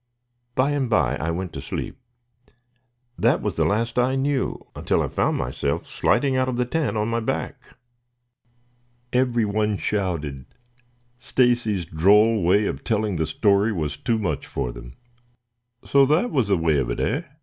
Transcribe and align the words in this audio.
"By 0.55 0.71
and 0.71 0.89
by 0.89 1.15
I 1.17 1.29
went 1.29 1.53
to 1.53 1.61
sleep. 1.61 1.95
That 3.19 3.43
was 3.43 3.55
the 3.55 3.65
last 3.65 3.99
I 3.99 4.15
knew 4.15 4.65
until 4.75 5.03
I 5.03 5.07
found 5.07 5.37
myself 5.37 5.85
sliding 5.85 6.35
out 6.35 6.49
of 6.49 6.57
the 6.57 6.65
tent 6.65 6.97
on 6.97 7.07
my 7.07 7.19
back." 7.19 7.77
Everyone 9.13 9.77
shouted. 9.77 10.45
Stacy's 11.19 11.85
droll 11.85 12.41
way 12.41 12.65
of 12.65 12.83
telling 12.83 13.17
the 13.17 13.27
story 13.27 13.71
was 13.71 13.95
too 13.95 14.17
much 14.17 14.47
for 14.47 14.71
them. 14.71 14.95
"So 15.85 16.07
that 16.07 16.31
was 16.31 16.47
the 16.47 16.57
way 16.57 16.79
of 16.79 16.89
it, 16.89 16.99
eh?" 16.99 17.21